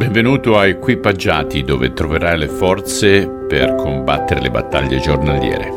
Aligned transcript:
Benvenuto 0.00 0.56
a 0.56 0.66
Equipaggiati 0.66 1.62
dove 1.62 1.92
troverai 1.92 2.38
le 2.38 2.48
forze 2.48 3.28
per 3.28 3.74
combattere 3.74 4.40
le 4.40 4.50
battaglie 4.50 4.98
giornaliere. 4.98 5.70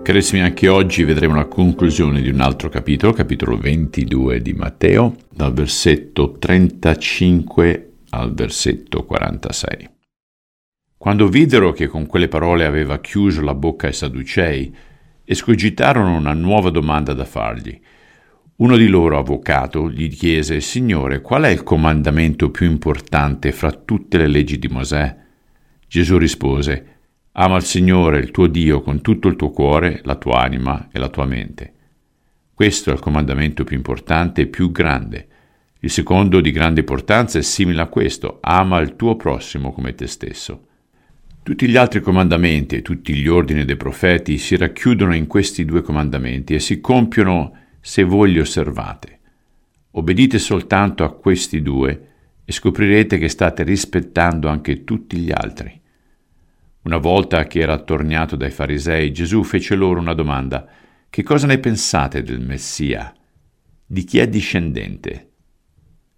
Carissimi, 0.00 0.42
anche 0.42 0.68
oggi 0.68 1.02
vedremo 1.02 1.34
la 1.34 1.46
conclusione 1.46 2.22
di 2.22 2.28
un 2.28 2.38
altro 2.38 2.68
capitolo, 2.68 3.12
capitolo 3.12 3.56
22 3.56 4.40
di 4.40 4.52
Matteo, 4.52 5.16
dal 5.28 5.52
versetto 5.52 6.38
35 6.38 7.94
al 8.10 8.32
versetto 8.32 9.04
46. 9.04 9.90
Quando 10.96 11.26
videro 11.26 11.72
che 11.72 11.88
con 11.88 12.06
quelle 12.06 12.28
parole 12.28 12.64
aveva 12.64 13.00
chiuso 13.00 13.42
la 13.42 13.54
bocca 13.54 13.88
ai 13.88 13.92
Sadducei, 13.92 14.72
escogitarono 15.24 16.16
una 16.16 16.32
nuova 16.32 16.70
domanda 16.70 17.12
da 17.12 17.24
fargli– 17.24 17.76
uno 18.60 18.76
di 18.76 18.88
loro, 18.88 19.18
avvocato, 19.18 19.90
gli 19.90 20.14
chiese, 20.14 20.60
Signore, 20.60 21.22
qual 21.22 21.44
è 21.44 21.48
il 21.48 21.62
comandamento 21.62 22.50
più 22.50 22.66
importante 22.66 23.52
fra 23.52 23.72
tutte 23.72 24.18
le 24.18 24.26
leggi 24.26 24.58
di 24.58 24.68
Mosè? 24.68 25.16
Gesù 25.88 26.18
rispose, 26.18 26.86
Ama 27.32 27.56
il 27.56 27.62
Signore, 27.62 28.18
il 28.18 28.30
tuo 28.30 28.48
Dio, 28.48 28.82
con 28.82 29.00
tutto 29.00 29.28
il 29.28 29.36
tuo 29.36 29.50
cuore, 29.50 30.02
la 30.04 30.16
tua 30.16 30.42
anima 30.42 30.88
e 30.92 30.98
la 30.98 31.08
tua 31.08 31.24
mente. 31.24 31.72
Questo 32.52 32.90
è 32.90 32.92
il 32.92 33.00
comandamento 33.00 33.64
più 33.64 33.76
importante 33.76 34.42
e 34.42 34.46
più 34.46 34.70
grande. 34.70 35.26
Il 35.80 35.90
secondo 35.90 36.42
di 36.42 36.50
grande 36.50 36.80
importanza 36.80 37.38
è 37.38 37.42
simile 37.42 37.80
a 37.80 37.88
questo, 37.88 38.40
ama 38.42 38.78
il 38.80 38.94
tuo 38.94 39.16
prossimo 39.16 39.72
come 39.72 39.94
te 39.94 40.06
stesso. 40.06 40.66
Tutti 41.42 41.66
gli 41.66 41.78
altri 41.78 42.02
comandamenti 42.02 42.76
e 42.76 42.82
tutti 42.82 43.14
gli 43.14 43.26
ordini 43.26 43.64
dei 43.64 43.76
profeti 43.76 44.36
si 44.36 44.58
racchiudono 44.58 45.14
in 45.14 45.26
questi 45.26 45.64
due 45.64 45.80
comandamenti 45.80 46.52
e 46.52 46.60
si 46.60 46.82
compiono 46.82 47.54
se 47.80 48.02
voi 48.02 48.32
li 48.32 48.38
osservate. 48.38 49.18
Obbedite 49.92 50.38
soltanto 50.38 51.02
a 51.02 51.14
questi 51.14 51.62
due 51.62 52.08
e 52.44 52.52
scoprirete 52.52 53.18
che 53.18 53.28
state 53.28 53.62
rispettando 53.62 54.48
anche 54.48 54.84
tutti 54.84 55.16
gli 55.16 55.32
altri. 55.32 55.80
Una 56.82 56.98
volta 56.98 57.44
che 57.46 57.60
era 57.60 57.74
attorniato 57.74 58.36
dai 58.36 58.50
farisei, 58.50 59.12
Gesù 59.12 59.42
fece 59.42 59.74
loro 59.74 60.00
una 60.00 60.14
domanda. 60.14 60.66
Che 61.08 61.22
cosa 61.22 61.46
ne 61.46 61.58
pensate 61.58 62.22
del 62.22 62.40
Messia? 62.40 63.12
Di 63.84 64.04
chi 64.04 64.18
è 64.18 64.28
discendente? 64.28 65.30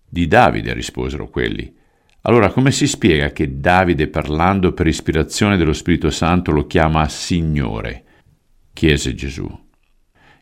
Di 0.08 0.26
Davide, 0.26 0.74
risposero 0.74 1.28
quelli. 1.28 1.74
Allora 2.22 2.50
come 2.50 2.70
si 2.70 2.86
spiega 2.86 3.32
che 3.32 3.58
Davide, 3.58 4.08
parlando 4.08 4.72
per 4.72 4.86
ispirazione 4.86 5.56
dello 5.56 5.72
Spirito 5.72 6.10
Santo, 6.10 6.52
lo 6.52 6.66
chiama 6.66 7.08
Signore? 7.08 8.04
chiese 8.72 9.14
Gesù. 9.14 9.61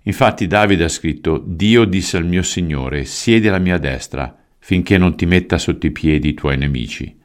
Infatti 0.05 0.47
Davide 0.47 0.85
ha 0.85 0.89
scritto, 0.89 1.43
Dio 1.45 1.85
disse 1.85 2.17
al 2.17 2.25
mio 2.25 2.43
Signore, 2.43 3.05
siedi 3.05 3.49
alla 3.49 3.59
mia 3.59 3.77
destra, 3.77 4.35
finché 4.59 4.97
non 4.97 5.15
ti 5.15 5.27
metta 5.27 5.59
sotto 5.59 5.87
i 5.87 5.91
piedi 5.91 6.29
i 6.29 6.35
tuoi 6.35 6.57
nemici. 6.57 7.19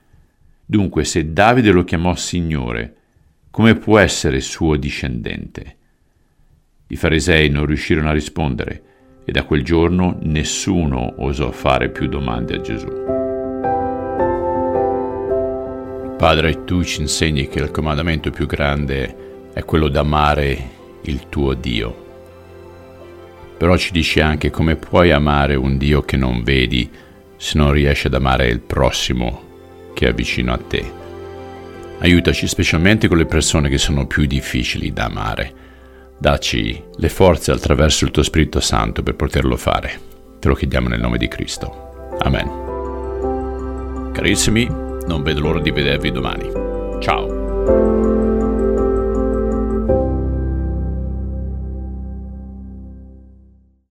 Dunque, 0.66 1.06
se 1.06 1.32
Davide 1.32 1.72
lo 1.72 1.84
chiamò 1.86 2.16
Signore, 2.16 2.96
come 3.50 3.76
può 3.76 3.98
essere 3.98 4.42
suo 4.42 4.76
discendente? 4.76 5.76
I 6.88 6.96
farisei 6.98 7.50
non 7.50 7.66
riuscirono 7.66 8.10
a 8.10 8.14
rispondere 8.14 8.84
e 9.24 9.32
da 9.32 9.44
quel 9.44 9.64
giorno 9.64 10.18
nessuno 10.22 11.16
osò 11.18 11.52
fare 11.52 11.90
più 11.90 12.08
domande 12.08 12.56
a 12.56 12.62
Gesù. 12.62 13.04
Padre, 16.18 16.64
tu 16.66 16.84
ci 16.84 17.02
insegni 17.02 17.48
che 17.48 17.60
il 17.60 17.72
comandamento 17.72 18.32
più 18.32 18.46
grande 18.46 19.50
è 19.54 19.64
quello 19.64 19.88
d'amare 19.88 20.70
il 21.04 21.28
tuo 21.30 21.54
Dio 21.54 22.05
però 23.58 23.78
ci 23.78 23.92
dice 23.92 24.22
anche 24.22 24.50
come 24.50 24.76
puoi 24.76 25.12
amare 25.12 25.56
un 25.56 25.78
Dio 25.78 26.02
che 26.02 26.18
non 26.18 26.44
vedi 26.44 26.90
se 27.38 27.58
non 27.58 27.72
riesci 27.72 28.08
ad 28.08 28.14
amare 28.14 28.48
il 28.48 28.60
prossimo 28.60 29.44
che 29.94 30.08
è 30.08 30.14
vicino 30.14 30.54
a 30.54 30.58
te. 30.58 31.04
Aiutaci 32.00 32.48
specialmente 32.48 33.08
con 33.08 33.18
le 33.18 33.26
persone 33.26 33.70
che 33.70 33.78
sono 33.78 34.06
più 34.06 34.26
difficili 34.26 34.92
da 34.92 35.06
amare. 35.06 35.54
Dacci 36.18 36.84
le 36.96 37.10
forze 37.10 37.52
attraverso 37.52 38.06
il 38.06 38.12
tuo 38.12 38.24
Spirito 38.24 38.60
Santo 38.60 39.02
per 39.04 39.16
poterlo 39.16 39.56
fare. 39.58 40.00
Te 40.40 40.48
lo 40.48 40.56
chiediamo 40.56 40.88
nel 40.90 41.00
nome 41.00 41.18
di 41.18 41.28
Cristo. 41.28 42.14
Amen. 42.20 44.12
Carissimi, 44.14 44.66
non 44.66 45.24
vedo 45.24 45.40
l'ora 45.42 45.60
di 45.60 45.72
vedervi 45.72 46.12
domani. 46.12 46.50
Ciao. 47.00 48.35